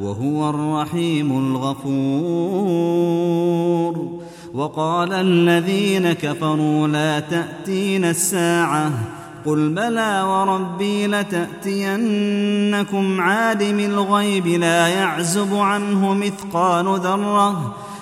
وهو 0.00 0.50
الرحيم 0.50 1.38
الغفور. 1.38 3.16
وقال 4.54 5.12
الذين 5.12 6.12
كفروا 6.12 6.88
لا 6.88 7.20
تأتين 7.20 8.04
الساعة. 8.04 8.90
قل 9.46 9.68
بلى 9.68 10.22
وربي 10.22 11.06
لتأتينكم 11.06 13.20
عالم 13.20 13.78
الغيب 13.78 14.46
لا 14.46 14.88
يعزب 14.88 15.54
عنه 15.54 16.14
مثقال 16.14 17.00
ذرة. 17.00 17.74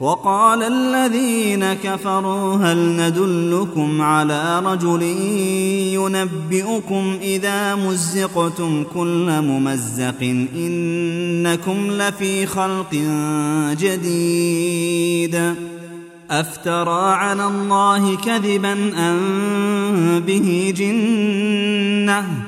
وقال 0.00 0.62
الذين 0.62 1.74
كفروا 1.74 2.56
هل 2.56 2.78
ندلكم 2.78 4.02
على 4.02 4.62
رجل 4.64 5.02
ينبئكم 5.92 7.18
إذا 7.22 7.74
مزقتم 7.74 8.84
كل 8.94 9.40
ممزق 9.40 10.46
إنكم 10.54 11.90
لفي 11.90 12.46
خلق 12.46 12.94
جديد 13.80 15.54
أفترى 16.30 17.12
على 17.14 17.46
الله 17.46 18.16
كذبا 18.16 18.72
أم 18.96 20.22
به 20.26 20.74
جنة 20.76 22.47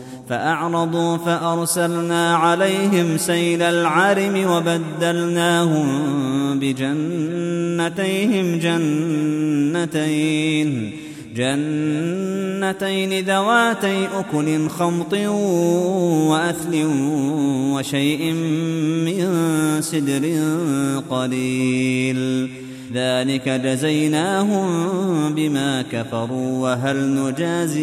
فأعرضوا 0.31 1.17
فأرسلنا 1.17 2.35
عليهم 2.35 3.17
سيل 3.17 3.61
العرم 3.61 4.45
وبدلناهم 4.51 5.87
بجنتيهم 6.59 8.59
جنتين 8.59 10.91
جنتين 11.35 13.25
ذواتي 13.25 14.07
أكل 14.19 14.69
خمط 14.69 15.13
وأثل 16.29 16.85
وشيء 17.73 18.31
من 19.05 19.27
سدر 19.81 20.23
قليل. 21.09 22.49
ذلك 22.93 23.49
جزيناهم 23.49 24.67
بما 25.33 25.81
كفروا 25.81 26.57
وهل 26.59 27.15
نجازي 27.15 27.81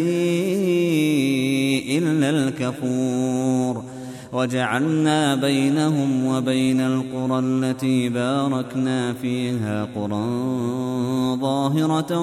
إلا 1.97 2.29
الكفور. 2.29 3.83
وجعلنا 4.33 5.35
بينهم 5.35 6.25
وبين 6.25 6.81
القرى 6.81 7.39
التي 7.39 8.09
باركنا 8.09 9.13
فيها 9.13 9.87
قرى 9.95 10.25
ظاهرة 11.41 12.19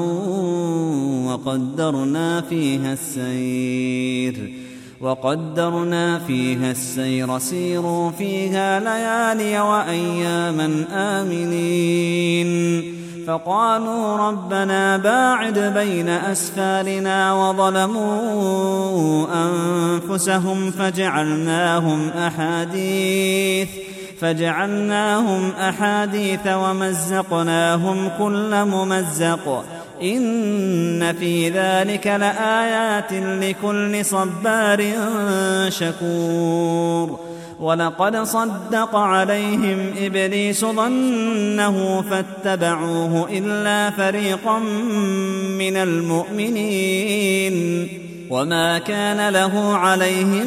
وقدرنا 1.26 2.40
فيها 2.40 2.92
السير. 2.92 4.65
وقدرنا 5.00 6.18
فيها 6.18 6.70
السير 6.70 7.38
سيروا 7.38 8.10
فيها 8.10 8.80
ليالي 8.80 9.60
وأياما 9.60 10.84
آمنين. 10.92 12.82
فقالوا 13.26 14.16
ربنا 14.16 14.96
باعد 14.96 15.58
بين 15.58 16.08
أسفارنا 16.08 17.32
وظلموا 17.32 19.26
أنفسهم 19.34 20.70
فجعلناهم 20.70 22.08
أحاديث 22.08 23.68
فجعلناهم 24.20 25.50
أحاديث 25.50 26.46
ومزقناهم 26.46 28.10
كل 28.18 28.64
ممزق. 28.64 29.64
إن 30.02 31.12
في 31.12 31.48
ذلك 31.50 32.06
لآيات 32.06 33.12
لكل 33.12 34.04
صبار 34.04 34.92
شكور. 35.68 37.20
ولقد 37.60 38.16
صدق 38.16 38.96
عليهم 38.96 39.78
إبليس 39.98 40.64
ظنه 40.64 42.04
فاتبعوه 42.10 43.28
إلا 43.32 43.90
فريقا 43.90 44.58
من 45.58 45.76
المؤمنين. 45.76 47.56
وما 48.30 48.78
كان 48.78 49.28
له 49.28 49.76
عليهم 49.76 50.46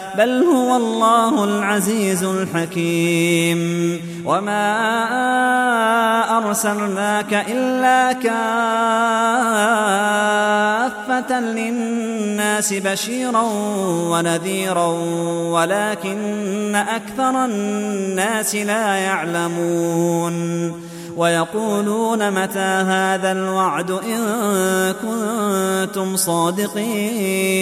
بل 0.17 0.43
هو 0.43 0.77
الله 0.77 1.43
العزيز 1.43 2.23
الحكيم. 2.23 3.61
وما 4.25 4.77
أرسلناك 6.37 7.45
إلا 7.49 8.13
كافة 8.13 8.31
للناس 11.39 12.73
بشيرا 12.73 13.41
ونذيرا 14.11 14.87
ولكن 15.51 16.75
أكثر 16.75 17.45
الناس 17.45 18.55
لا 18.55 18.95
يعلمون. 18.95 20.71
ويقولون 21.17 22.31
متى 22.31 22.59
هذا 22.59 23.31
الوعد 23.31 23.91
إن 23.91 24.21
كنتم 25.01 26.15
صادقين. 26.15 27.61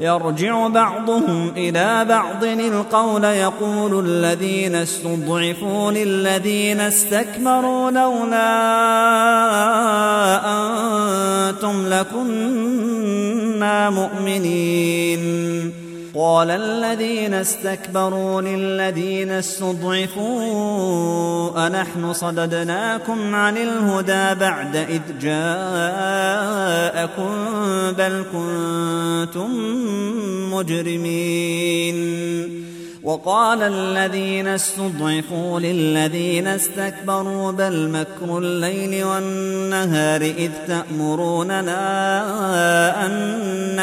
يرجع 0.00 0.68
بعضهم 0.68 1.52
إلى 1.56 2.06
بعض. 2.08 2.44
القول 2.44 3.24
يقول 3.24 4.06
الذين 4.06 4.74
استضعفوا 4.74 5.92
للذين 5.92 6.80
استكبروا 6.80 7.90
لولا 7.90 8.56
أنتم 11.50 11.86
لكنا 11.86 13.90
مؤمنين. 13.90 15.85
قال 16.16 16.50
الذين 16.50 17.34
استكبروا 17.34 18.42
للذين 18.42 19.30
استضعفوا 19.30 20.36
أنحن 21.66 22.12
صددناكم 22.12 23.34
عن 23.34 23.56
الهدى 23.56 24.40
بعد 24.40 24.76
إذ 24.76 25.00
جاءكم 25.20 25.76
بل 27.92 28.24
كنتم 28.32 29.50
مجرمين. 30.52 31.96
وقال 33.06 33.62
الذين 33.62 34.48
استضعفوا 34.48 35.60
للذين 35.60 36.46
استكبروا 36.46 37.52
بل 37.52 37.88
مكر 37.88 38.38
الليل 38.38 39.04
والنهار 39.04 40.20
إذ 40.20 40.50
تأمروننا 40.68 41.76
أن 43.06 43.15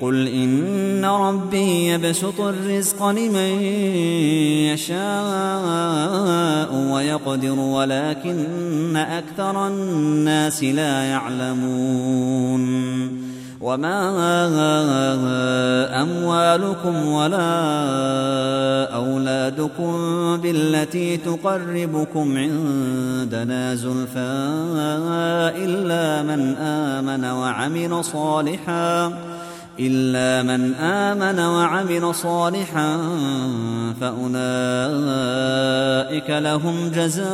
قل 0.00 0.28
إن 0.28 1.04
ربي 1.04 1.88
يبسط 1.88 2.40
الرزق 2.40 3.06
لمن 3.06 3.62
يشاء 4.74 5.04
ويقدر 6.92 7.58
ولكن 7.58 8.96
أكثر 8.96 9.68
الناس 9.68 10.64
لا 10.64 11.04
يعلمون. 11.04 12.64
وما 13.60 14.10
أموالكم 16.02 17.08
ولا 17.08 17.50
أولادكم 18.94 19.92
بالتي 20.36 21.16
تقربكم 21.16 22.38
عندنا 22.38 23.74
زلفى 23.74 24.54
إلا 25.56 26.22
من 26.22 26.54
آمن 26.56 27.24
وعمل 27.24 28.04
صالحاً. 28.04 29.12
إلا 29.80 30.42
من 30.42 30.74
آمن 30.74 31.40
وعمل 31.40 32.14
صالحا 32.14 32.98
فأولئك 34.00 34.34
لهم 36.30 36.90
جزاء 36.94 37.24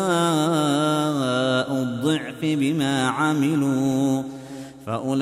الضعف 1.73 2.40
بما 2.42 3.09
عملوا. 3.09 4.23
فأولئك 4.87 5.20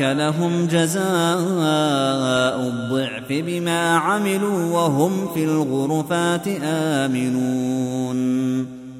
لهم 0.00 0.66
جزاء 0.66 2.60
الضعف 2.60 3.26
بما 3.30 3.96
عملوا 3.96 4.74
وهم 4.74 5.28
في 5.34 5.44
الغرفات 5.44 6.48
آمنون. 6.64 8.79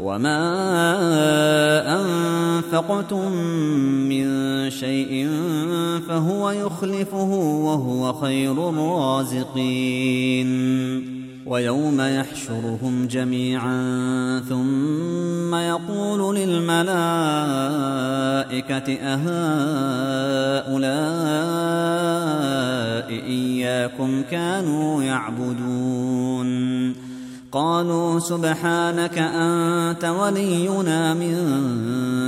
وما 0.00 0.40
أنفقتم 2.00 3.32
من 4.08 4.24
شيء 4.70 5.28
فهو 6.08 6.50
يخلفه 6.50 7.30
وهو 7.64 8.12
خير 8.12 8.68
الرازقين 8.68 10.54
ويوم 11.46 12.00
يحشرهم 12.00 13.06
جميعا 13.06 14.42
ثم 14.48 15.54
يقول 15.54 16.36
للملائكة 16.36 16.94
أهؤلاء 19.02 19.54
إياكم 23.26 24.22
كانوا 24.30 25.02
يعبدون 25.02 26.83
قالوا 27.54 28.18
سبحانك 28.18 29.18
أنت 29.18 30.04
ولينا 30.04 31.14
من 31.14 31.36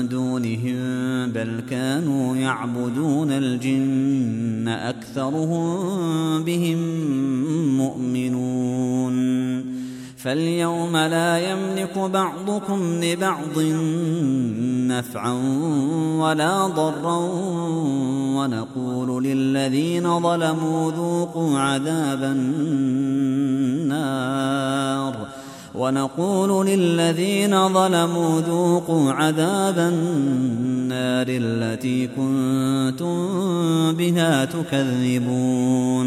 دونهم 0.08 0.76
بل 1.32 1.62
كانوا 1.70 2.36
يعبدون 2.36 3.30
الجن 3.30 4.68
أكثرهم 4.68 6.44
بهم 6.44 6.78
مؤمنون. 7.76 9.16
فاليوم 10.16 10.96
لا 10.96 11.50
يملك 11.50 11.98
بعضكم 11.98 13.00
لبعض 13.02 13.58
نفعا 14.98 15.32
ولا 16.18 16.66
ضرا 16.66 17.18
ونقول 18.36 19.24
للذين 19.24 20.20
ظلموا 20.20 20.92
ذوقوا 20.92 21.58
عذاب 21.58 22.22
النار. 22.22 23.26
ونقول 25.74 26.66
للذين 26.66 27.68
ظلموا 27.68 28.40
ذوقوا 28.40 29.12
عذاب 29.12 29.78
النار 29.78 31.26
التي 31.28 32.06
كنتم 32.06 33.16
بها 33.92 34.44
تكذبون. 34.44 36.06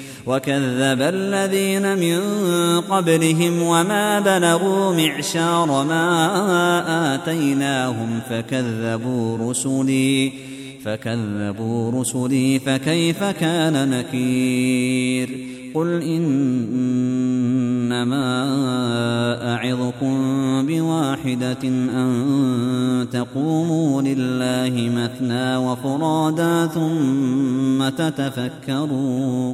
وكذب 0.27 1.01
الذين 1.01 1.97
من 1.97 2.19
قبلهم 2.81 3.61
وما 3.61 4.19
بلغوا 4.19 4.95
معشار 4.95 5.83
ما 5.83 7.15
آتيناهم 7.15 8.19
فكذبوا 8.29 9.49
رسلي 9.49 10.31
فكذبوا 10.85 12.01
رسلي 12.01 12.59
فكيف 12.59 13.23
كان 13.23 13.89
نكير؟ 13.89 15.29
قل 15.73 16.01
إنما 16.01 16.41
أعظكم 19.53 20.15
بواحدة 20.67 21.63
أن 21.63 23.07
تقوموا 23.11 24.01
لله 24.01 24.89
مثنى 24.95 25.57
وفرادا 25.57 26.67
ثم 26.67 27.89
تتفكروا. 27.89 29.53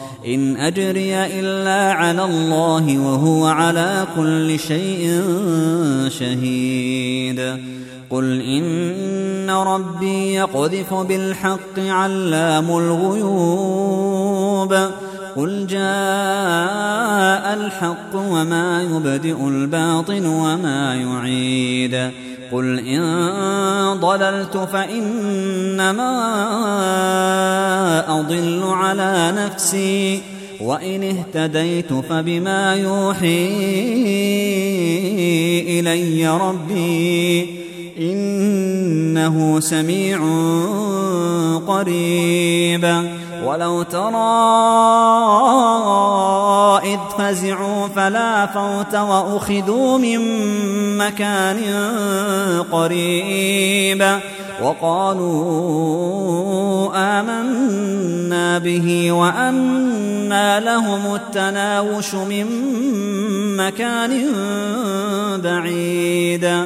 إن 0.25 0.57
أجري 0.57 1.15
إلا 1.15 1.93
على 1.93 2.25
الله 2.25 2.97
وهو 2.97 3.45
على 3.45 4.07
كل 4.15 4.59
شيء 4.59 5.21
شهيد. 6.07 7.57
قل 8.09 8.41
إن 8.41 9.49
ربي 9.49 10.33
يقذف 10.33 10.93
بالحق 10.93 11.79
علام 11.79 12.71
الغيوب. 12.77 14.73
قل 15.35 15.67
جاء 15.67 15.81
الحق 17.53 18.15
وما 18.15 18.83
يبدئ 18.83 19.47
الباطن 19.47 20.25
وما 20.25 20.95
يعيد. 20.95 22.11
قل 22.51 22.79
إن 22.79 23.99
ضللت 23.99 24.57
فإنما 24.57 26.11
أضل 28.19 28.63
على 28.63 29.33
نفسي 29.37 30.21
وإن 30.61 31.03
اهتديت 31.03 31.93
فبما 31.93 32.75
يوحي 32.75 33.47
إلي 35.79 36.27
ربي 36.27 37.61
إنه 37.97 39.59
سميع 39.59 40.17
قريب. 41.67 43.03
ولو 43.45 43.83
ترى 43.83 44.11
إذ 46.93 46.99
فزعوا 47.17 47.87
فلا 47.87 48.45
فوت 48.45 48.95
وأخذوا 48.95 49.97
من 49.97 50.19
مكان 50.97 51.59
قريب. 52.71 54.19
وقالوا 54.63 55.71
آمنا 56.95 58.57
به 58.57 59.11
وأنا 59.11 60.59
لهم 60.59 61.15
التناوش 61.15 62.15
من 62.15 62.45
مكان 63.57 64.31
بعيد. 65.43 66.65